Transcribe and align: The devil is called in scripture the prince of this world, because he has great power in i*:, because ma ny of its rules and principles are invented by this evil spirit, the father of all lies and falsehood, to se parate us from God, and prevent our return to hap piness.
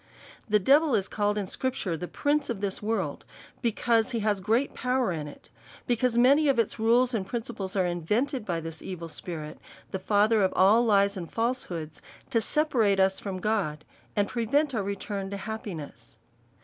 The 0.49 0.57
devil 0.57 0.95
is 0.95 1.07
called 1.07 1.37
in 1.37 1.45
scripture 1.45 1.95
the 1.95 2.07
prince 2.07 2.49
of 2.49 2.59
this 2.59 2.81
world, 2.81 3.23
because 3.61 4.09
he 4.09 4.21
has 4.21 4.41
great 4.41 4.73
power 4.73 5.11
in 5.11 5.27
i*:, 5.27 5.37
because 5.85 6.17
ma 6.17 6.33
ny 6.33 6.47
of 6.47 6.57
its 6.57 6.79
rules 6.79 7.13
and 7.13 7.23
principles 7.23 7.75
are 7.75 7.85
invented 7.85 8.43
by 8.43 8.61
this 8.61 8.81
evil 8.81 9.07
spirit, 9.07 9.59
the 9.91 9.99
father 9.99 10.41
of 10.41 10.53
all 10.55 10.83
lies 10.83 11.15
and 11.17 11.31
falsehood, 11.31 11.99
to 12.31 12.41
se 12.41 12.63
parate 12.63 12.99
us 12.99 13.19
from 13.19 13.39
God, 13.39 13.85
and 14.15 14.27
prevent 14.27 14.73
our 14.73 14.81
return 14.81 15.29
to 15.29 15.37
hap 15.37 15.65
piness. 15.65 16.17